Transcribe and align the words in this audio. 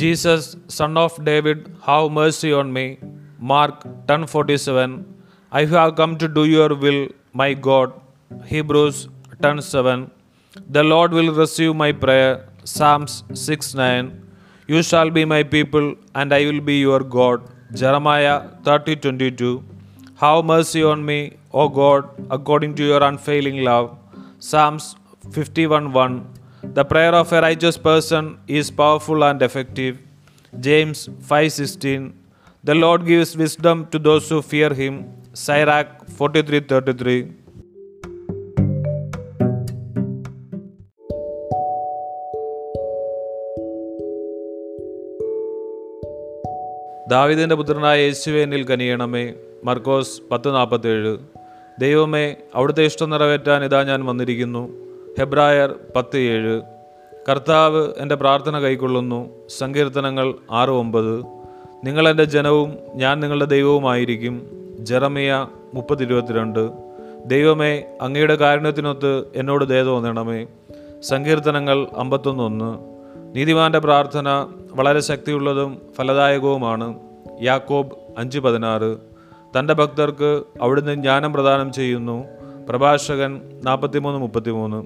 Jesus, 0.00 0.42
son 0.78 0.96
of 1.04 1.12
David, 1.28 1.58
have 1.86 2.06
mercy 2.18 2.50
on 2.60 2.68
me. 2.76 2.84
Mark 3.52 3.76
10:47. 4.10 4.92
I 5.60 5.62
have 5.74 5.90
come 6.00 6.12
to 6.22 6.28
do 6.38 6.44
your 6.56 6.70
will, 6.84 7.00
my 7.40 7.50
God. 7.68 7.88
Hebrews 8.52 8.98
10:7. 9.44 10.00
The 10.76 10.84
Lord 10.92 11.10
will 11.18 11.30
receive 11.42 11.72
my 11.82 11.90
prayer. 12.04 12.32
Psalms 12.74 13.12
6:9. 13.46 14.08
You 14.72 14.80
shall 14.90 15.10
be 15.18 15.24
my 15.34 15.42
people, 15.54 15.86
and 16.20 16.36
I 16.38 16.42
will 16.48 16.62
be 16.70 16.78
your 16.88 17.02
God. 17.16 17.38
Jeremiah 17.82 18.36
30:22. 18.68 19.52
Have 20.22 20.40
mercy 20.54 20.82
on 20.92 21.00
me, 21.10 21.20
O 21.60 21.64
God, 21.80 22.02
according 22.36 22.74
to 22.80 22.84
your 22.90 23.02
unfailing 23.10 23.58
love. 23.70 23.88
Psalms 24.50 24.84
51:1. 25.36 26.14
The 26.62 26.84
prayer 26.84 27.14
of 27.14 27.32
a 27.32 27.40
righteous 27.40 27.76
person 27.78 28.38
is 28.46 28.70
powerful 28.70 29.24
and 29.24 29.40
effective. 29.42 29.98
James 30.52 31.08
5:16. 31.28 32.12
The 32.64 32.74
Lord 32.74 33.06
gives 33.06 33.36
wisdom 33.36 33.86
to 33.92 33.98
those 33.98 34.28
who 34.28 34.42
fear 34.42 34.70
him. 34.74 34.94
Sirach 35.44 35.90
43:33. 36.18 37.22
ദാവിദിന്റെ 47.12 47.54
പുത്രനായ 47.54 47.98
യേശുവെ 48.06 48.42
എന്നിൽ 48.46 48.64
കനിയണമേ 48.70 49.24
മർക്കോസ് 49.64 50.14
പത്ത് 50.30 50.54
നാൽപ്പത്തേഴ് 50.54 51.14
ദൈവമേ 51.78 52.24
അവിടുത്തെ 52.54 52.84
ഇഷ്ടം 52.90 53.10
നിറവേറ്റാൻ 53.10 53.64
ഇതാ 53.64 53.84
ഞാൻ 53.84 54.00
വന്നിരിക്കുന്നു 54.10 54.62
ഹെബ്രായർ 55.18 55.74
പത്ത് 55.96 56.18
ഏഴ് 56.18 56.60
കർത്താവ് 57.28 57.88
എന്റെ 57.98 58.14
പ്രാർത്ഥന 58.14 58.58
കൈക്കൊള്ളുന്നു. 58.58 59.28
സങ്കീർത്തനങ്ങൾ 59.48 60.34
ആറ് 60.50 60.70
ഒമ്പത്. 60.70 61.24
നിങ്ങളെന്റെ 61.84 62.24
ജനവും 62.24 62.78
ഞാൻ 62.94 63.20
നിങ്ങളുടെ 63.20 63.44
ദൈവവുമായിരിക്കും. 63.44 64.46
ജെറമിയ 64.80 65.46
മുപ്പത്തിരുപത്തിരണ്ട്. 65.74 66.70
ദൈവമേ 67.26 67.82
അങ്ങയുടെ 68.02 68.34
കാരുണ്യത്തിനൊത്ത് 68.34 69.24
എന്നോട് 69.36 69.64
ദയ 69.64 69.82
തോന്നണമേ. 69.82 70.46
സങ്കീർത്തനങ്ങൾ 71.02 71.86
അമ്പത്തൊന്നൊന്ന്. 71.96 72.78
നീതിമാന്റെ 73.36 73.78
പ്രാർത്ഥന 73.78 74.46
വളരെ 74.72 75.00
ശക്തിയുള്ളതും 75.00 75.82
ഫലദായകവുമാണ്. 75.96 76.98
യാക്കോബ് 77.42 77.92
അഞ്ച് 78.18 78.38
പതിനാറ്. 78.38 78.96
തന്റെ 79.58 79.74
ഭക്തർക്ക് 79.74 80.42
അവിടുന്ന് 80.62 80.94
ജ്ഞാനം 80.94 81.32
പ്രദാനം 81.32 81.72
ചെയ്യുന്നു. 81.72 82.24
പ്രഭാഷകൻ 82.68 83.40
നാൽപ്പത്തിമൂന്ന് 83.64 84.20
മുപ്പത്തിമൂന്ന്. 84.20 84.80